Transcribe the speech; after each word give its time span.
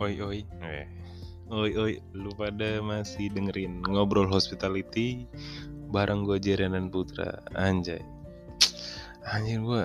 Oi 0.00 0.16
oi. 0.16 0.40
Eh. 0.64 0.88
Oi 1.52 1.76
oi, 1.76 1.94
lu 2.16 2.32
pada 2.32 2.80
masih 2.80 3.28
dengerin 3.36 3.84
ngobrol 3.84 4.32
hospitality 4.32 5.28
bareng 5.92 6.24
gue 6.24 6.40
Jeren 6.40 6.72
dan 6.72 6.88
Putra. 6.88 7.36
Anjay. 7.52 8.00
Anjir 9.28 9.60
gue 9.60 9.84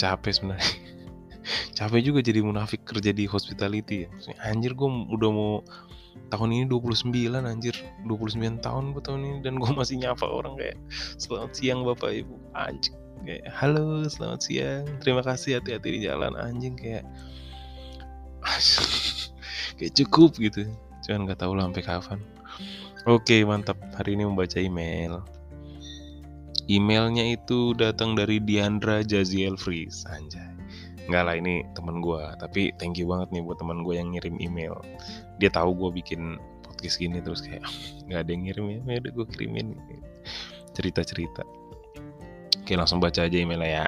capek 0.00 0.32
sebenarnya. 0.32 0.64
capek 1.76 2.00
juga 2.00 2.24
jadi 2.24 2.40
munafik 2.40 2.80
kerja 2.88 3.12
di 3.12 3.28
hospitality. 3.28 4.08
Anjir 4.40 4.72
gue 4.72 4.88
udah 4.88 5.28
mau 5.28 5.60
tahun 6.32 6.56
ini 6.56 6.64
29 6.72 7.12
anjir 7.44 7.76
29 8.08 8.64
tahun 8.64 8.84
gue 8.96 9.02
tahun 9.04 9.20
ini 9.20 9.38
dan 9.44 9.60
gue 9.60 9.70
masih 9.76 10.00
nyapa 10.00 10.26
orang 10.26 10.56
kayak 10.58 10.78
selamat 11.18 11.54
siang 11.54 11.86
bapak 11.86 12.22
ibu 12.26 12.34
anjing 12.54 12.94
kayak 13.22 13.46
halo 13.50 14.02
selamat 14.10 14.40
siang 14.42 14.84
terima 14.98 15.22
kasih 15.22 15.58
hati-hati 15.62 15.88
di 15.98 16.00
jalan 16.06 16.34
anjing 16.34 16.74
kayak 16.74 17.06
kayak 19.80 19.96
cukup 19.96 20.36
gitu. 20.36 20.68
Cuman 21.08 21.24
nggak 21.24 21.40
tahu 21.40 21.56
lah 21.56 21.64
sampai 21.72 21.84
kapan. 21.88 22.20
Oke 23.08 23.40
mantap. 23.48 23.80
Hari 23.96 24.20
ini 24.20 24.28
membaca 24.28 24.60
email. 24.60 25.24
Emailnya 26.68 27.24
itu 27.24 27.72
datang 27.72 28.12
dari 28.12 28.38
Diandra 28.38 29.00
Jaziel 29.00 29.56
Fries 29.56 30.04
anjay. 30.12 30.52
Enggak 31.08 31.24
lah 31.26 31.34
ini 31.34 31.66
teman 31.74 31.98
gue 32.04 32.22
tapi 32.38 32.70
thank 32.78 33.00
you 33.00 33.08
banget 33.10 33.34
nih 33.34 33.42
buat 33.42 33.58
teman 33.58 33.82
gue 33.82 33.96
yang 33.96 34.12
ngirim 34.12 34.36
email. 34.38 34.76
Dia 35.40 35.48
tahu 35.50 35.72
gue 35.74 35.90
bikin 36.04 36.36
podcast 36.62 37.00
gini 37.00 37.18
terus 37.24 37.42
kayak 37.42 37.64
nggak 38.06 38.20
ada 38.22 38.30
yang 38.30 38.42
ngirim 38.46 38.64
ya 38.84 39.00
udah 39.00 39.12
gue 39.16 39.26
kirimin. 39.34 39.74
Cerita 40.76 41.02
cerita 41.02 41.42
oke 42.70 42.78
langsung 42.78 43.02
baca 43.02 43.26
aja 43.26 43.34
emailnya 43.34 43.66
ya. 43.66 43.84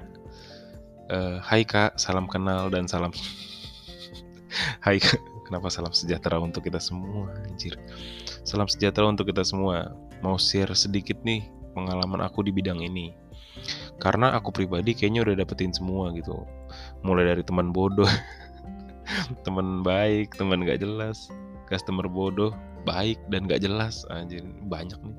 Uh, 1.12 1.38
Hai 1.38 1.62
kak. 1.62 1.94
Salam 2.00 2.26
kenal 2.26 2.66
dan 2.72 2.90
salam 2.90 3.14
Hai 4.84 4.98
kak 4.98 5.31
kenapa 5.52 5.68
salam 5.68 5.92
sejahtera 5.92 6.40
untuk 6.40 6.64
kita 6.64 6.80
semua 6.80 7.28
anjir? 7.44 7.76
Salam 8.40 8.64
sejahtera 8.72 9.04
untuk 9.04 9.28
kita 9.28 9.44
semua. 9.44 9.92
Mau 10.24 10.40
share 10.40 10.72
sedikit 10.72 11.20
nih 11.28 11.44
pengalaman 11.76 12.24
aku 12.24 12.40
di 12.40 12.56
bidang 12.56 12.80
ini. 12.80 13.12
Karena 14.00 14.32
aku 14.32 14.48
pribadi 14.48 14.96
kayaknya 14.96 15.28
udah 15.28 15.44
dapetin 15.44 15.68
semua 15.76 16.08
gitu. 16.16 16.48
Mulai 17.04 17.36
dari 17.36 17.42
teman 17.44 17.68
bodoh 17.68 18.08
teman 19.44 19.84
baik 19.84 20.32
teman 20.40 20.64
gak 20.64 20.80
jelas 20.80 21.28
customer 21.68 22.08
bodoh 22.08 22.56
baik 22.88 23.20
dan 23.28 23.44
gak 23.44 23.60
jelas 23.60 24.08
anjir 24.08 24.40
banyak 24.72 24.96
nih. 25.04 25.18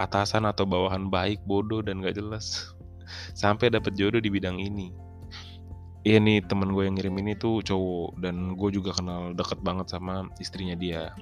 Atasan 0.00 0.48
atau 0.48 0.64
bawahan 0.64 1.12
baik 1.12 1.44
bodoh 1.44 1.84
dan 1.84 2.00
gak 2.00 2.16
jelas. 2.16 2.72
Sampai 3.36 3.68
dapet 3.68 4.00
jodoh 4.00 4.24
di 4.24 4.32
bidang 4.32 4.56
ini 4.56 5.03
Iya 6.04 6.20
nih 6.20 6.44
temen 6.44 6.76
gue 6.76 6.84
yang 6.84 7.00
ngirim 7.00 7.16
ini 7.16 7.32
tuh 7.32 7.64
cowok 7.64 8.20
dan 8.20 8.52
gue 8.60 8.68
juga 8.76 8.92
kenal 8.92 9.32
deket 9.32 9.64
banget 9.64 9.88
sama 9.88 10.28
istrinya 10.36 10.76
dia. 10.76 11.16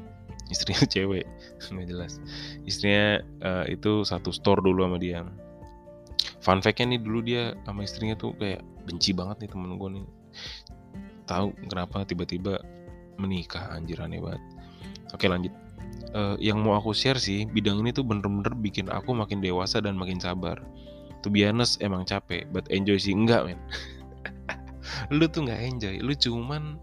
Istrinya 0.51 0.83
cewek 0.95 1.23
nggak 1.71 1.87
jelas. 1.87 2.19
Istrinya 2.67 3.23
uh, 3.47 3.65
itu 3.71 4.03
satu 4.03 4.35
store 4.35 4.59
dulu 4.59 4.83
sama 4.83 4.99
dia. 4.99 5.23
Fun 6.43 6.59
fact-nya 6.59 6.99
nih 6.99 7.01
dulu 7.01 7.23
dia 7.23 7.55
sama 7.63 7.87
istrinya 7.87 8.19
tuh 8.19 8.35
kayak 8.43 8.67
benci 8.83 9.15
banget 9.15 9.47
nih 9.47 9.51
temen 9.55 9.79
gue 9.79 9.89
nih. 10.03 10.07
Tahu 11.31 11.47
kenapa 11.71 12.03
tiba-tiba 12.03 12.59
menikah 13.23 13.71
anjir 13.71 14.03
aneh 14.03 14.19
banget. 14.19 14.43
Oke 15.15 15.31
lanjut. 15.31 15.55
Uh, 16.11 16.35
yang 16.43 16.59
mau 16.59 16.75
aku 16.75 16.91
share 16.91 17.23
sih 17.23 17.47
bidang 17.47 17.79
ini 17.87 17.95
tuh 17.95 18.03
bener-bener 18.03 18.53
bikin 18.59 18.91
aku 18.91 19.15
makin 19.15 19.39
dewasa 19.39 19.79
dan 19.79 19.95
makin 19.95 20.19
sabar. 20.19 20.59
To 21.23 21.31
be 21.31 21.47
honest 21.47 21.79
emang 21.79 22.03
capek 22.03 22.51
but 22.51 22.67
enjoy 22.75 22.99
sih. 22.99 23.15
Enggak 23.15 23.47
men 23.47 23.63
lu 25.13 25.29
tuh 25.29 25.45
nggak 25.45 25.61
enjoy 25.61 25.97
lu 26.01 26.17
cuman 26.17 26.81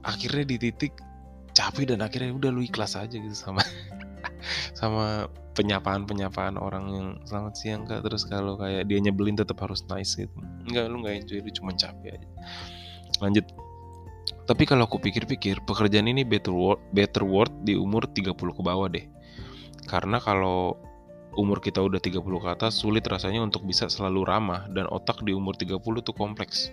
akhirnya 0.00 0.44
di 0.48 0.56
titik 0.56 0.96
capek 1.52 1.92
dan 1.92 2.04
akhirnya 2.04 2.32
udah 2.32 2.50
lu 2.52 2.64
ikhlas 2.64 2.96
aja 2.96 3.12
gitu 3.12 3.32
sama 3.32 3.60
sama 4.80 5.28
penyapaan-penyapaan 5.56 6.60
orang 6.60 6.84
yang 6.92 7.08
selamat 7.24 7.54
siang 7.56 7.82
kak. 7.88 8.04
Terus 8.04 8.28
kalau 8.28 8.60
kayak 8.60 8.84
dia 8.86 9.00
nyebelin 9.00 9.40
tetap 9.40 9.56
harus 9.64 9.80
nice 9.88 10.20
gitu. 10.20 10.36
Enggak 10.68 10.84
lu 10.92 11.00
nggak 11.00 11.24
enjoy 11.24 11.40
lu 11.40 11.50
cuma 11.56 11.72
capek 11.72 12.20
aja. 12.20 12.28
Lanjut. 13.24 13.48
Tapi 14.46 14.62
kalau 14.62 14.86
aku 14.86 15.02
pikir-pikir 15.02 15.64
pekerjaan 15.66 16.06
ini 16.06 16.22
better 16.22 16.54
worth, 16.54 16.84
better 16.94 17.26
worth 17.26 17.50
di 17.66 17.74
umur 17.74 18.06
30 18.06 18.36
ke 18.36 18.62
bawah 18.62 18.86
deh. 18.86 19.08
Karena 19.90 20.22
kalau 20.22 20.78
umur 21.34 21.58
kita 21.58 21.82
udah 21.82 21.98
30 21.98 22.22
ke 22.22 22.48
atas 22.48 22.78
sulit 22.78 23.02
rasanya 23.10 23.42
untuk 23.42 23.66
bisa 23.66 23.90
selalu 23.90 24.22
ramah 24.24 24.70
dan 24.72 24.86
otak 24.88 25.20
di 25.26 25.34
umur 25.34 25.52
30 25.58 25.82
tuh 25.82 26.14
kompleks 26.16 26.72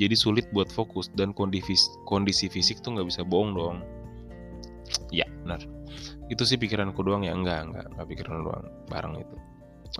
jadi 0.00 0.16
sulit 0.16 0.48
buat 0.56 0.72
fokus 0.72 1.12
dan 1.12 1.36
kondisi 1.36 1.76
kondisi 2.08 2.48
fisik 2.48 2.80
tuh 2.80 2.96
nggak 2.96 3.08
bisa 3.08 3.22
bohong 3.22 3.52
dong. 3.52 3.76
Ya 5.12 5.28
benar. 5.44 5.60
Itu 6.32 6.48
sih 6.48 6.56
pikiranku 6.56 7.04
doang 7.04 7.28
ya. 7.28 7.36
Enggak 7.36 7.68
enggak 7.68 7.86
enggak 7.92 8.06
pikiran 8.08 8.40
doang 8.40 8.64
bareng 8.88 9.14
itu. 9.20 9.36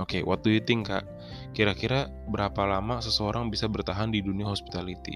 Oke 0.00 0.18
okay, 0.18 0.20
what 0.24 0.40
do 0.40 0.48
you 0.48 0.62
think 0.64 0.88
kak? 0.88 1.04
Kira-kira 1.52 2.08
berapa 2.32 2.64
lama 2.64 3.04
seseorang 3.04 3.52
bisa 3.52 3.68
bertahan 3.68 4.08
di 4.08 4.24
dunia 4.24 4.48
hospitality? 4.48 5.12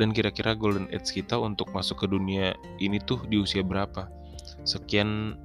Dan 0.00 0.16
kira-kira 0.16 0.56
golden 0.56 0.88
age 0.92 1.12
kita 1.20 1.36
untuk 1.36 1.68
masuk 1.76 2.04
ke 2.04 2.06
dunia 2.08 2.56
ini 2.80 2.96
tuh 3.04 3.20
di 3.28 3.36
usia 3.36 3.60
berapa? 3.60 4.08
Sekian 4.64 5.36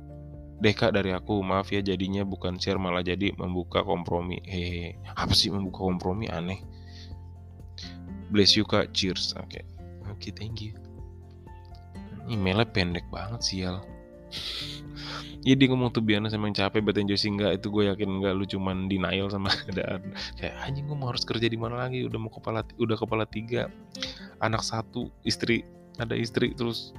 deh 0.63 0.71
kak 0.71 0.95
dari 0.95 1.11
aku. 1.11 1.43
Maaf 1.43 1.75
ya 1.75 1.83
jadinya 1.83 2.23
bukan 2.23 2.55
share 2.55 2.79
malah 2.79 3.03
jadi 3.03 3.35
membuka 3.35 3.83
kompromi. 3.83 4.39
Hehe 4.47 4.95
apa 5.11 5.35
sih 5.35 5.51
membuka 5.51 5.83
kompromi? 5.83 6.31
Aneh 6.31 6.70
bless 8.31 8.55
you 8.55 8.63
kak. 8.63 8.95
Cheers. 8.95 9.35
Oke. 9.37 9.61
Okay. 9.61 9.63
oke 10.07 10.17
okay, 10.17 10.31
thank 10.33 10.63
you. 10.63 10.73
Emailnya 12.31 12.65
pendek 12.69 13.03
banget 13.11 13.43
sial 13.43 13.83
Iya 15.41 15.57
dia 15.57 15.67
ngomong 15.73 15.89
tuh 15.89 16.05
biasa 16.05 16.37
emang 16.37 16.53
capek 16.53 16.85
buat 16.85 16.93
enjoy 17.01 17.17
sih 17.17 17.33
enggak 17.33 17.57
itu 17.57 17.73
gue 17.73 17.89
yakin 17.89 18.21
enggak 18.21 18.33
lu 18.37 18.45
cuman 18.45 18.85
denial 18.85 19.25
sama 19.33 19.49
keadaan. 19.65 20.13
Kayak 20.37 20.53
anjing 20.61 20.85
gue 20.85 20.97
mau 20.97 21.09
harus 21.09 21.25
kerja 21.25 21.49
di 21.49 21.57
mana 21.57 21.81
lagi? 21.81 22.05
Udah 22.05 22.19
mau 22.21 22.29
kepala 22.29 22.61
udah 22.77 22.93
kepala 22.93 23.25
tiga 23.25 23.73
anak 24.37 24.61
satu 24.61 25.09
istri 25.25 25.65
ada 25.97 26.13
istri 26.13 26.53
terus 26.53 26.93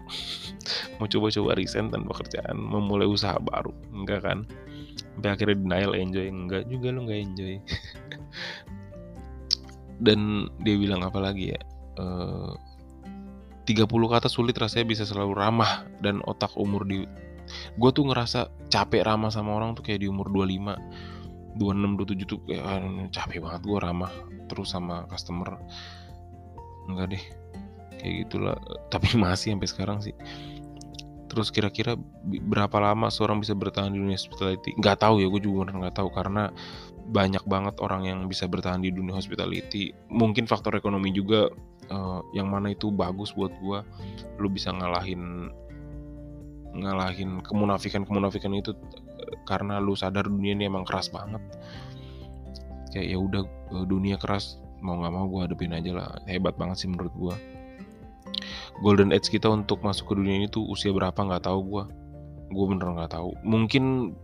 mau 0.98 1.06
coba-coba 1.06 1.54
resign 1.54 1.94
tanpa 1.94 2.18
kerjaan 2.18 2.58
memulai 2.58 3.06
usaha 3.06 3.38
baru. 3.38 3.70
Enggak 3.94 4.26
kan? 4.26 4.42
Sampai 5.14 5.30
akhirnya 5.38 5.56
denial 5.62 5.94
enjoy. 5.94 6.26
Enggak 6.26 6.66
juga 6.66 6.90
lu 6.90 7.06
enggak 7.06 7.20
enjoy 7.22 7.54
dan 10.02 10.50
dia 10.66 10.74
bilang 10.76 11.06
apa 11.06 11.18
lagi 11.22 11.54
ya? 11.54 11.60
Uh, 11.96 12.54
30 13.62 13.86
ke 13.86 14.14
atas 14.18 14.34
sulit 14.34 14.58
rasanya 14.58 14.86
bisa 14.90 15.06
selalu 15.06 15.38
ramah 15.38 15.86
dan 16.02 16.18
otak 16.26 16.50
umur 16.58 16.82
di 16.82 17.06
gue 17.78 17.90
tuh 17.94 18.06
ngerasa 18.06 18.50
capek 18.70 19.06
ramah 19.06 19.30
sama 19.30 19.54
orang 19.54 19.78
tuh 19.78 19.86
kayak 19.86 20.02
di 20.02 20.08
umur 20.10 20.30
25 20.30 21.58
26 21.58 22.00
27 22.00 22.32
tuh 22.32 22.40
kayak 22.48 22.64
ah, 22.64 22.80
capek 23.12 23.38
banget 23.44 23.62
gue 23.62 23.78
ramah 23.78 24.12
terus 24.48 24.72
sama 24.72 25.04
customer. 25.08 25.60
Enggak 26.88 27.16
deh 27.16 27.24
kayak 28.00 28.14
gitulah. 28.26 28.56
Tapi 28.88 29.14
masih 29.22 29.54
sampai 29.54 29.68
sekarang 29.68 29.98
sih. 30.00 30.16
Terus 31.32 31.48
kira-kira 31.48 31.96
berapa 32.28 32.76
lama 32.76 33.08
seorang 33.08 33.40
bisa 33.40 33.56
bertahan 33.56 33.92
di 33.92 34.00
dunia 34.00 34.20
hospitality? 34.20 34.76
Nggak 34.76 35.00
tahu 35.00 35.24
ya 35.24 35.28
gue 35.32 35.40
juga 35.40 35.72
nggak 35.72 35.96
tahu. 35.96 36.08
Karena 36.12 36.52
banyak 37.12 37.44
banget 37.44 37.76
orang 37.84 38.08
yang 38.08 38.20
bisa 38.24 38.48
bertahan 38.48 38.80
di 38.80 38.88
dunia 38.88 39.12
hospitality. 39.12 39.92
Mungkin 40.08 40.48
faktor 40.48 40.72
ekonomi 40.72 41.12
juga 41.12 41.52
uh, 41.92 42.20
yang 42.32 42.48
mana 42.48 42.72
itu 42.72 42.88
bagus 42.88 43.36
buat 43.36 43.52
gue 43.60 43.78
lu 44.40 44.48
bisa 44.48 44.72
ngalahin 44.72 45.52
ngalahin 46.72 47.44
kemunafikan 47.44 48.08
kemunafikan 48.08 48.56
itu 48.56 48.72
karena 49.44 49.76
lu 49.76 49.92
sadar 49.92 50.24
dunia 50.24 50.56
ini 50.56 50.72
emang 50.72 50.88
keras 50.88 51.12
banget. 51.12 51.44
Kayak 52.92 53.06
ya 53.12 53.18
udah 53.20 53.42
eh, 53.76 53.86
dunia 53.88 54.16
keras 54.16 54.56
mau 54.80 54.98
nggak 54.98 55.12
mau 55.12 55.28
gue 55.28 55.40
hadepin 55.44 55.76
aja 55.76 55.92
lah. 55.92 56.08
Hebat 56.24 56.56
banget 56.56 56.80
sih 56.80 56.88
menurut 56.88 57.12
gue 57.12 57.36
golden 58.80 59.12
age 59.12 59.28
kita 59.28 59.52
untuk 59.52 59.84
masuk 59.84 60.10
ke 60.10 60.14
dunia 60.16 60.40
ini 60.40 60.48
tuh 60.48 60.64
usia 60.64 60.90
berapa? 60.90 61.14
Nggak 61.14 61.44
tahu 61.44 61.60
gue 61.68 61.84
gue 62.52 62.64
bener 62.72 62.88
nggak 62.88 63.12
tahu. 63.12 63.36
Mungkin 63.44 64.16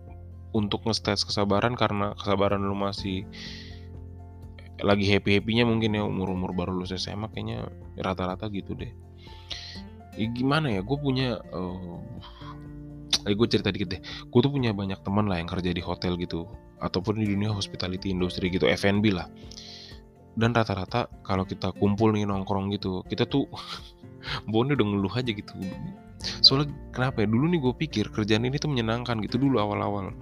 untuk 0.57 0.85
nge-stage 0.89 1.29
kesabaran 1.29 1.77
karena 1.77 2.17
kesabaran 2.17 2.65
lu 2.65 2.77
masih 2.77 3.29
lagi 4.79 5.11
happy 5.11 5.39
happynya 5.39 5.67
mungkin 5.67 5.99
ya 5.99 6.07
umur 6.07 6.31
umur 6.31 6.55
baru 6.55 6.71
lulus 6.71 6.95
SMA 6.95 7.27
kayaknya 7.35 7.67
rata-rata 7.99 8.47
gitu 8.51 8.79
deh. 8.79 8.91
Ya 10.15 10.27
gimana 10.31 10.71
ya 10.71 10.81
gue 10.83 10.99
punya 10.99 11.39
uh, 11.51 11.99
eh 13.27 13.35
gue 13.35 13.47
cerita 13.51 13.75
dikit 13.75 13.99
deh. 13.99 14.01
Gue 14.31 14.41
tuh 14.43 14.53
punya 14.55 14.71
banyak 14.71 15.03
teman 15.03 15.27
lah 15.27 15.43
yang 15.43 15.51
kerja 15.51 15.75
di 15.75 15.83
hotel 15.83 16.15
gitu 16.19 16.47
ataupun 16.79 17.19
di 17.19 17.27
dunia 17.27 17.51
hospitality 17.51 18.15
industri 18.15 18.51
gitu 18.55 18.71
F&B 18.71 19.11
lah. 19.11 19.27
Dan 20.39 20.55
rata-rata 20.55 21.11
kalau 21.27 21.43
kita 21.43 21.75
kumpul 21.75 22.15
nih 22.15 22.23
nongkrong 22.23 22.71
gitu 22.71 23.03
kita 23.11 23.27
tuh 23.27 23.51
Bone 24.51 24.79
udah 24.79 24.87
ngeluh 24.87 25.15
aja 25.15 25.31
gitu. 25.35 25.55
Soalnya 26.43 26.71
kenapa 26.95 27.27
ya 27.27 27.29
dulu 27.31 27.51
nih 27.51 27.59
gue 27.59 27.75
pikir 27.75 28.15
kerjaan 28.15 28.47
ini 28.47 28.63
tuh 28.63 28.71
menyenangkan 28.71 29.19
gitu 29.27 29.43
dulu 29.43 29.59
awal-awal 29.59 30.15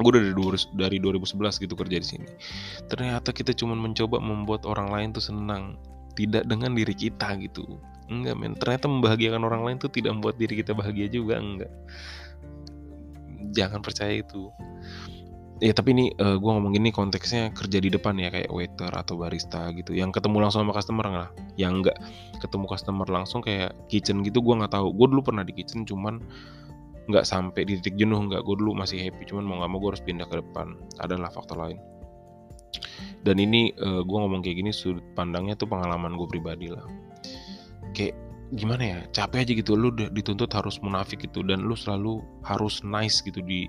gue 0.00 0.08
udah 0.08 0.22
dari, 0.24 0.36
dari 0.72 0.96
2011 1.00 1.64
gitu 1.68 1.74
kerja 1.76 1.96
di 2.00 2.06
sini. 2.06 2.26
Ternyata 2.88 3.34
kita 3.36 3.52
cuma 3.52 3.76
mencoba 3.76 4.16
membuat 4.22 4.64
orang 4.64 4.88
lain 4.88 5.08
tuh 5.12 5.20
senang 5.20 5.76
tidak 6.16 6.48
dengan 6.48 6.72
diri 6.72 6.96
kita 6.96 7.36
gitu. 7.40 7.80
Enggak 8.08 8.34
men. 8.36 8.52
Ternyata 8.56 8.88
membahagiakan 8.88 9.42
orang 9.44 9.62
lain 9.68 9.76
tuh 9.80 9.92
tidak 9.92 10.16
membuat 10.16 10.36
diri 10.40 10.60
kita 10.60 10.72
bahagia 10.72 11.08
juga 11.12 11.40
enggak. 11.40 11.72
Jangan 13.52 13.80
percaya 13.84 14.20
itu. 14.20 14.48
Ya 15.62 15.70
tapi 15.70 15.94
ini 15.94 16.10
uh, 16.18 16.34
eh, 16.34 16.36
gue 16.42 16.50
ngomong 16.50 16.74
ini 16.74 16.90
konteksnya 16.90 17.54
kerja 17.54 17.78
di 17.78 17.86
depan 17.86 18.18
ya 18.18 18.34
kayak 18.34 18.50
waiter 18.50 18.90
atau 18.90 19.20
barista 19.20 19.70
gitu. 19.76 19.94
Yang 19.94 20.18
ketemu 20.18 20.42
langsung 20.42 20.66
sama 20.66 20.74
customer 20.74 21.06
lah. 21.06 21.28
Yang 21.54 21.72
enggak 21.84 21.96
ketemu 22.42 22.64
customer 22.66 23.06
langsung 23.06 23.40
kayak 23.44 23.70
kitchen 23.86 24.24
gitu 24.26 24.42
gue 24.42 24.54
nggak 24.56 24.72
tahu. 24.74 24.90
Gue 24.96 25.06
dulu 25.12 25.22
pernah 25.32 25.46
di 25.46 25.54
kitchen 25.54 25.86
cuman 25.86 26.18
nggak 27.10 27.26
sampai 27.26 27.66
di 27.66 27.82
titik 27.82 27.98
jenuh 27.98 28.30
nggak 28.30 28.46
gue 28.46 28.56
dulu 28.58 28.78
masih 28.78 29.02
happy 29.02 29.26
cuman 29.26 29.42
mau 29.42 29.56
nggak 29.58 29.70
mau 29.70 29.78
gue 29.82 29.90
harus 29.96 30.04
pindah 30.04 30.26
ke 30.28 30.38
depan. 30.38 30.78
Adalah 31.02 31.30
faktor 31.34 31.58
lain. 31.58 31.78
Dan 33.22 33.38
ini 33.38 33.70
uh, 33.78 33.98
eh, 33.98 34.02
gue 34.02 34.18
ngomong 34.18 34.42
kayak 34.42 34.62
gini 34.62 34.70
sudut 34.74 35.04
pandangnya 35.14 35.54
tuh 35.54 35.70
pengalaman 35.70 36.14
gue 36.18 36.28
pribadi 36.30 36.70
lah. 36.70 36.82
Kayak 37.94 38.18
gimana 38.52 38.84
ya 38.84 38.98
capek 39.16 39.48
aja 39.48 39.52
gitu 39.64 39.72
lu 39.80 39.88
dituntut 39.96 40.52
harus 40.52 40.76
munafik 40.84 41.24
gitu 41.24 41.40
dan 41.40 41.64
lu 41.64 41.72
selalu 41.72 42.20
harus 42.44 42.84
nice 42.84 43.24
gitu 43.24 43.40
di 43.40 43.64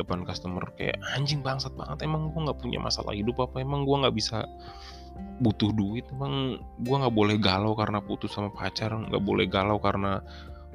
depan 0.00 0.24
customer. 0.24 0.64
Kayak 0.80 0.96
anjing 1.12 1.44
bangsat 1.44 1.76
banget 1.76 2.08
emang 2.08 2.32
gua 2.32 2.50
nggak 2.50 2.60
punya 2.64 2.80
masalah 2.80 3.12
hidup 3.12 3.36
apa 3.44 3.60
emang 3.60 3.84
gua 3.84 4.08
nggak 4.08 4.16
bisa 4.16 4.48
butuh 5.44 5.70
duit 5.76 6.08
emang 6.10 6.58
gua 6.82 7.04
nggak 7.04 7.14
boleh 7.14 7.36
galau 7.36 7.76
karena 7.76 8.00
putus 8.00 8.32
sama 8.32 8.48
pacar 8.50 8.90
nggak 8.96 9.22
boleh 9.22 9.44
galau 9.44 9.76
karena 9.76 10.24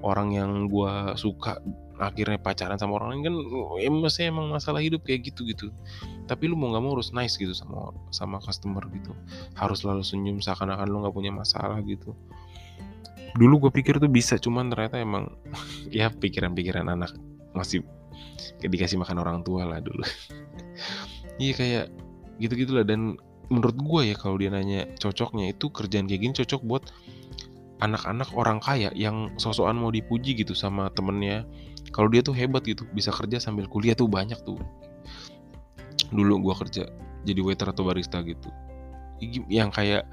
orang 0.01 0.36
yang 0.36 0.51
gua 0.72 1.13
suka 1.19 1.60
akhirnya 2.00 2.40
pacaran 2.40 2.80
sama 2.80 2.96
orang 2.96 3.19
lain 3.19 3.22
kan 3.28 3.36
ya 3.84 3.92
masih 3.92 4.31
emang 4.31 4.48
masalah 4.48 4.80
hidup 4.80 5.04
kayak 5.04 5.30
gitu 5.30 5.44
gitu. 5.44 5.68
Tapi 6.25 6.48
lu 6.48 6.56
mau 6.56 6.72
nggak 6.72 6.84
mau 6.84 6.96
harus 6.96 7.12
nice 7.12 7.36
gitu 7.36 7.51
sama 7.51 7.92
sama 8.10 8.40
customer 8.40 8.88
gitu. 8.96 9.12
Harus 9.60 9.84
selalu 9.84 10.01
senyum 10.07 10.40
seakan-akan 10.40 10.88
lu 10.88 11.04
nggak 11.04 11.16
punya 11.16 11.31
masalah 11.36 11.84
gitu. 11.84 12.16
Dulu 13.36 13.68
gue 13.68 13.72
pikir 13.75 14.00
tuh 14.00 14.10
bisa 14.10 14.40
cuman 14.40 14.72
ternyata 14.72 14.98
emang 14.98 15.28
ya 15.92 16.07
pikiran-pikiran 16.07 16.88
anak 16.88 17.12
masih 17.51 17.84
dikasih 18.63 18.96
makan 18.96 19.19
orang 19.19 19.38
tua 19.44 19.68
lah 19.68 19.84
dulu. 19.84 20.01
Iya 21.40 21.56
kayak 21.56 21.86
gitu 22.44 22.54
gitulah 22.68 22.84
dan 22.84 23.16
menurut 23.48 23.75
gue 23.80 24.01
ya 24.12 24.16
kalau 24.19 24.36
dia 24.36 24.51
nanya 24.51 24.92
cocoknya 25.00 25.56
itu 25.56 25.72
kerjaan 25.72 26.04
kayak 26.06 26.22
gini 26.22 26.34
cocok 26.36 26.62
buat 26.68 26.84
anak-anak 27.79 28.29
orang 28.35 28.59
kaya 28.59 28.91
yang 28.95 29.31
sosokan 29.39 29.79
mau 29.79 29.91
dipuji 29.91 30.35
gitu 30.35 30.51
sama 30.51 30.91
temennya. 30.91 31.47
Kalau 31.95 32.11
dia 32.11 32.21
tuh 32.21 32.35
hebat 32.35 32.61
gitu 32.67 32.85
bisa 32.93 33.09
kerja 33.09 33.41
sambil 33.41 33.65
kuliah 33.65 33.95
tuh 33.95 34.05
banyak 34.05 34.37
tuh. 34.43 34.59
Dulu 36.11 36.43
gue 36.43 36.55
kerja 36.65 36.83
jadi 37.23 37.39
waiter 37.43 37.71
atau 37.71 37.87
barista 37.87 38.19
gitu. 38.23 38.51
Yang 39.47 39.69
kayak 39.75 40.03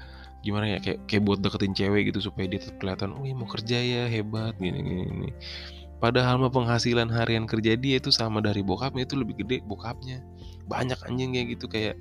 gimana 0.45 0.77
ya 0.77 0.79
kayak 0.79 0.99
kayak 1.09 1.23
buat 1.27 1.39
deketin 1.43 1.73
cewek 1.75 2.13
gitu 2.13 2.31
supaya 2.31 2.47
dia 2.47 2.61
tetap 2.61 2.79
oh 3.09 3.25
mau 3.35 3.49
kerja 3.49 3.77
ya 3.81 4.03
hebat 4.07 4.53
gini 4.61 4.79
gini, 4.79 5.03
gini. 5.09 5.29
padahal 5.97 6.37
mah 6.37 6.53
penghasilan 6.53 7.09
harian 7.09 7.49
kerja 7.49 7.73
dia 7.73 7.97
itu 7.97 8.13
sama 8.13 8.37
dari 8.37 8.61
bokapnya 8.61 9.03
itu 9.03 9.17
lebih 9.17 9.43
gede 9.43 9.65
bokapnya. 9.65 10.23
Banyak 10.69 11.03
anjing 11.09 11.33
kayak 11.35 11.47
gitu 11.57 11.65
kayak 11.67 11.95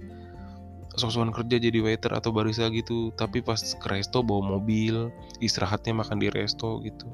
sosokan 0.97 1.33
kerja 1.33 1.61
jadi 1.61 1.79
waiter 1.85 2.13
atau 2.13 2.33
barista 2.33 2.69
gitu. 2.73 3.13
Tapi 3.15 3.45
pas 3.45 3.61
ke 3.61 3.87
resto 3.89 4.25
bawa 4.25 4.59
mobil 4.59 5.13
istirahatnya 5.39 5.93
makan 5.97 6.19
di 6.21 6.29
resto 6.33 6.81
gitu. 6.83 7.07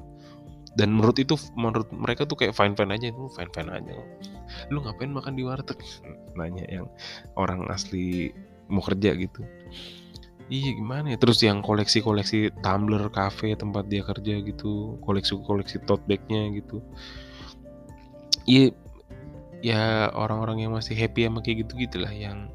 Dan 0.73 0.95
menurut 0.95 1.21
itu 1.21 1.37
menurut 1.53 1.91
mereka 1.93 2.25
tuh 2.25 2.39
kayak 2.39 2.57
fine 2.57 2.73
fine 2.73 2.91
aja. 2.95 3.13
Itu 3.13 3.29
fine 3.35 3.51
fine 3.53 3.69
aja 3.69 3.93
lu 4.69 4.83
ngapain 4.83 5.11
makan 5.11 5.33
di 5.33 5.43
warteg? 5.45 5.79
Nanya 6.37 6.65
yang 6.69 6.87
orang 7.39 7.65
asli 7.69 8.31
mau 8.69 8.83
kerja 8.83 9.15
gitu. 9.17 9.41
Iya 10.51 10.75
gimana 10.75 11.15
ya? 11.15 11.17
Terus 11.17 11.39
yang 11.41 11.63
koleksi-koleksi 11.63 12.51
tumbler 12.61 13.07
cafe 13.09 13.55
tempat 13.55 13.87
dia 13.87 14.03
kerja 14.03 14.43
gitu. 14.43 14.99
Koleksi-koleksi 15.01 15.87
tote 15.87 16.03
bagnya 16.05 16.51
gitu. 16.53 16.83
Iya 18.43 18.75
ya 19.63 20.11
orang-orang 20.11 20.67
yang 20.67 20.75
masih 20.75 20.93
happy 20.99 21.23
sama 21.23 21.39
kayak 21.39 21.63
gitu 21.63 21.87
gitulah 21.87 22.11
yang 22.11 22.51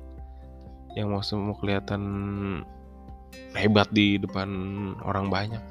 yang 0.98 1.14
mau 1.14 1.22
mau 1.22 1.54
kelihatan 1.54 2.02
hebat 3.54 3.86
di 3.94 4.18
depan 4.18 4.50
orang 5.06 5.30
banyak. 5.30 5.62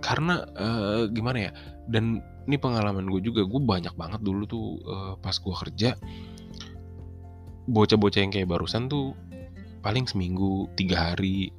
Karena 0.00 0.40
uh, 0.56 1.04
gimana 1.12 1.50
ya 1.50 1.52
dan 1.86 2.24
ini 2.46 2.56
pengalaman 2.58 3.10
gue 3.10 3.20
juga 3.22 3.42
gue 3.42 3.60
banyak 3.60 3.94
banget 3.98 4.20
dulu 4.22 4.42
tuh 4.46 4.66
uh, 4.86 5.14
pas 5.18 5.34
gue 5.34 5.54
kerja 5.66 5.90
bocah-bocah 7.66 8.22
yang 8.22 8.30
kayak 8.30 8.50
barusan 8.50 8.86
tuh 8.86 9.18
paling 9.82 10.06
seminggu 10.06 10.70
tiga 10.74 11.10
hari 11.10 11.50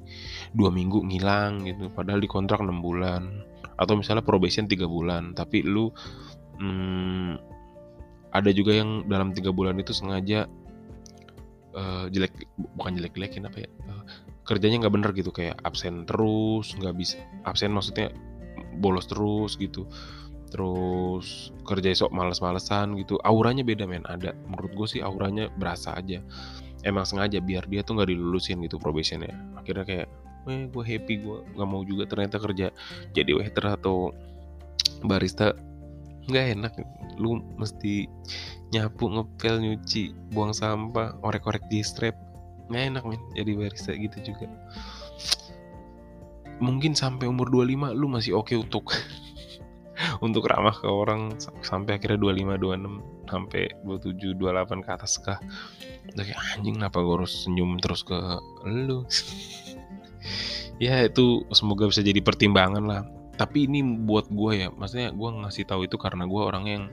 dua 0.52 0.72
minggu 0.72 1.00
ngilang 1.04 1.64
gitu 1.64 1.92
padahal 1.92 2.20
di 2.20 2.28
kontrak 2.28 2.60
enam 2.60 2.80
bulan 2.80 3.44
atau 3.80 3.96
misalnya 3.96 4.24
probation 4.24 4.68
tiga 4.68 4.84
bulan 4.84 5.32
tapi 5.32 5.64
lu 5.64 5.92
hmm, 6.60 7.40
ada 8.32 8.50
juga 8.52 8.76
yang 8.76 9.08
dalam 9.08 9.32
tiga 9.32 9.52
bulan 9.52 9.80
itu 9.80 9.96
sengaja 9.96 10.44
uh, 11.78 12.06
jelek 12.10 12.34
bukan 12.74 12.98
jelek 12.98 13.14
jelekin 13.14 13.46
apa 13.46 13.62
ya 13.62 13.70
uh, 13.86 14.02
kerjanya 14.42 14.82
nggak 14.82 14.94
bener 14.98 15.10
gitu 15.14 15.30
kayak 15.30 15.54
absen 15.62 16.02
terus 16.02 16.74
nggak 16.74 16.94
bisa 16.98 17.22
absen 17.46 17.70
maksudnya 17.70 18.10
bolos 18.78 19.10
terus 19.10 19.58
gitu. 19.58 19.84
Terus 20.48 21.52
kerja 21.68 21.92
esok 21.92 22.14
males-malesan 22.14 22.96
gitu. 22.96 23.20
Auranya 23.26 23.66
beda 23.66 23.84
men. 23.84 24.06
Ada 24.08 24.32
menurut 24.48 24.72
gue 24.72 24.88
sih 24.98 25.00
auranya 25.04 25.52
berasa 25.60 25.92
aja. 25.92 26.24
Emang 26.86 27.04
sengaja 27.04 27.42
biar 27.42 27.68
dia 27.68 27.84
tuh 27.84 28.00
nggak 28.00 28.08
dilulusin 28.08 28.62
gitu 28.64 28.80
probationnya. 28.80 29.34
Akhirnya 29.58 29.84
kayak 29.84 30.08
eh 30.48 30.64
gue 30.64 30.80
happy 30.80 31.14
gue 31.20 31.38
nggak 31.58 31.68
mau 31.68 31.84
juga 31.84 32.08
ternyata 32.08 32.40
kerja 32.40 32.72
jadi 33.12 33.36
waiter 33.36 33.68
atau 33.68 34.16
barista 35.04 35.52
nggak 36.28 36.46
enak. 36.60 36.72
Lu 37.16 37.40
mesti 37.56 38.06
nyapu 38.70 39.08
ngepel 39.08 39.64
nyuci 39.64 40.12
buang 40.30 40.52
sampah 40.52 41.16
orek-orek 41.24 41.64
di 41.72 41.80
strap. 41.80 42.14
Nggak 42.68 42.84
enak 42.94 43.02
men. 43.08 43.22
Jadi 43.34 43.50
barista 43.56 43.92
gitu 43.96 44.18
juga. 44.22 44.46
Mungkin 46.60 46.92
sampai 46.92 47.30
umur 47.30 47.48
25 47.48 47.96
lu 47.96 48.06
masih 48.12 48.36
oke 48.36 48.52
okay 48.52 48.56
untuk 48.60 48.92
untuk 50.26 50.46
ramah 50.46 50.74
ke 50.76 50.86
orang 50.86 51.34
sampai 51.64 51.98
akhirnya 51.98 52.18
25 52.20 52.60
26 52.60 53.30
sampai 53.30 53.62
27 53.86 54.36
28 54.36 54.84
ke 54.84 54.90
atas 54.92 55.12
kah? 55.22 55.38
Udah 56.12 56.24
kayak 56.24 56.40
anjing 56.54 56.76
kenapa 56.76 57.00
gue 57.00 57.14
harus 57.24 57.46
senyum 57.46 57.80
terus 57.80 58.04
ke 58.04 58.16
lu? 58.68 59.02
Ya 60.78 61.02
itu 61.02 61.42
semoga 61.50 61.90
bisa 61.90 62.06
jadi 62.06 62.22
pertimbangan 62.22 62.86
lah 62.86 63.02
tapi 63.38 63.70
ini 63.70 63.80
buat 64.04 64.26
gue 64.28 64.66
ya 64.66 64.68
maksudnya 64.74 65.14
gue 65.14 65.30
ngasih 65.46 65.64
tahu 65.70 65.86
itu 65.86 65.94
karena 65.94 66.26
gue 66.26 66.42
orang 66.42 66.64
yang 66.66 66.84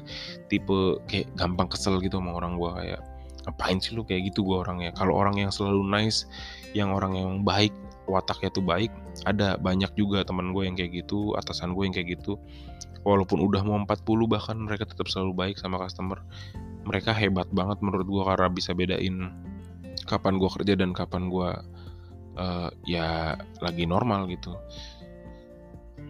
tipe 0.48 1.02
kayak 1.10 1.34
gampang 1.34 1.66
kesel 1.68 1.98
gitu 2.00 2.22
sama 2.22 2.38
orang 2.38 2.56
gue 2.62 2.70
kayak 2.70 3.02
ngapain 3.46 3.78
sih 3.78 3.94
lu 3.94 4.02
kayak 4.02 4.34
gitu? 4.34 4.42
Gue 4.42 4.58
orangnya 4.66 4.92
kalau 4.98 5.14
orang 5.16 5.38
yang 5.38 5.54
selalu 5.54 5.86
nice 5.86 6.26
yang 6.74 6.92
orang 6.92 7.14
yang 7.16 7.32
baik 7.46 7.72
wataknya 8.06 8.50
tuh 8.54 8.62
baik 8.62 8.94
ada 9.26 9.58
banyak 9.58 9.90
juga 9.98 10.22
teman 10.22 10.54
gue 10.54 10.66
yang 10.66 10.78
kayak 10.78 11.06
gitu 11.06 11.34
atasan 11.38 11.78
gue 11.78 11.84
yang 11.86 11.94
kayak 11.94 12.18
gitu. 12.20 12.42
Walaupun 13.06 13.38
udah 13.38 13.62
mau 13.62 13.78
40 13.78 14.02
bahkan 14.26 14.58
mereka 14.58 14.90
tetap 14.90 15.06
selalu 15.06 15.38
baik 15.38 15.56
sama 15.62 15.78
customer. 15.78 16.26
Mereka 16.86 17.14
hebat 17.14 17.50
banget 17.54 17.78
menurut 17.86 18.06
gue 18.10 18.24
karena 18.26 18.50
bisa 18.50 18.74
bedain 18.74 19.30
kapan 20.10 20.38
gue 20.42 20.50
kerja 20.50 20.74
dan 20.78 20.94
kapan 20.94 21.30
gue 21.30 21.50
uh, 22.38 22.70
ya 22.86 23.38
lagi 23.62 23.86
normal 23.90 24.30
gitu 24.30 24.54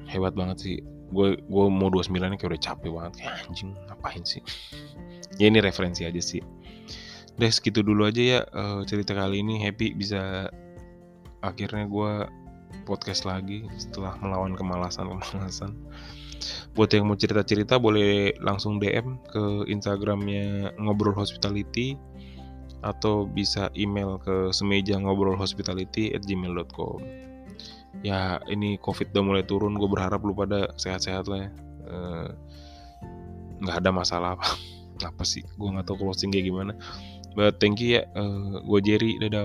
hebat 0.09 0.33
banget 0.33 0.57
sih. 0.62 0.77
Gue 1.13 1.38
gue 1.38 1.65
mau 1.69 1.89
29 1.89 2.17
ini 2.17 2.35
kayak 2.38 2.51
udah 2.57 2.62
capek 2.62 2.89
banget. 2.93 3.13
Kayak 3.21 3.33
anjing 3.50 3.71
ngapain 3.89 4.24
sih? 4.24 4.41
Ya 5.35 5.51
ini 5.51 5.59
referensi 5.59 6.07
aja 6.07 6.21
sih. 6.24 6.39
Udah 7.35 7.51
segitu 7.51 7.83
dulu 7.83 8.07
aja 8.07 8.24
ya 8.24 8.39
uh, 8.55 8.88
cerita 8.88 9.12
kali 9.12 9.43
ini. 9.43 9.59
Happy 9.59 9.91
bisa 9.91 10.47
akhirnya 11.43 11.91
gue 11.91 12.12
podcast 12.88 13.27
lagi 13.27 13.67
setelah 13.75 14.15
melawan 14.24 14.55
kemalasan-kemalasan. 14.55 15.75
Buat 16.71 16.95
yang 16.95 17.12
mau 17.12 17.19
cerita-cerita 17.19 17.75
boleh 17.75 18.31
langsung 18.39 18.79
DM 18.79 19.19
ke 19.27 19.67
Instagramnya 19.67 20.71
ngobrol 20.79 21.15
hospitality 21.15 22.00
atau 22.85 23.25
bisa 23.25 23.67
email 23.75 24.21
ke 24.21 24.53
semeja 24.55 24.95
ngobrol 24.95 25.35
hospitality 25.35 26.13
at 26.15 26.24
gmail.com 26.24 27.01
ya 28.02 28.42
ini 28.52 28.75
covid 28.82 29.14
udah 29.14 29.24
mulai 29.24 29.44
turun 29.46 29.78
gue 29.78 29.90
berharap 29.90 30.24
lu 30.25 30.36
pada 30.36 30.74
sehat-sehat 30.75 31.25
lah 31.30 31.40
ya. 31.48 31.50
Eh, 31.86 32.30
nggak 33.62 33.78
ada 33.84 33.90
masalah 33.94 34.30
apa 34.36 34.48
apa 35.12 35.24
sih? 35.24 35.46
Gue 35.56 35.70
nggak 35.72 35.86
tahu 35.88 36.08
closing 36.08 36.34
kayak 36.34 36.50
gimana. 36.50 36.74
But 37.36 37.60
thank 37.60 37.84
you 37.84 38.00
ya 38.00 38.08
uh, 38.16 38.64
gue 38.64 38.80
Jerry 38.80 39.20
dadah 39.20 39.44